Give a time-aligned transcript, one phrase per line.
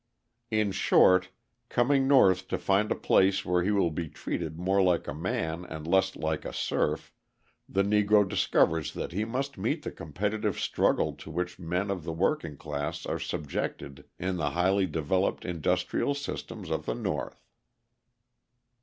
[0.49, 1.29] In short,
[1.69, 5.63] coming North to find a place where he will be treated more like a man
[5.63, 7.13] and less like a serf,
[7.69, 12.13] the Negro discovers that he must meet the competitive struggle to which men of the
[12.13, 17.45] working class are subjected in the highly developed industrial system of the North.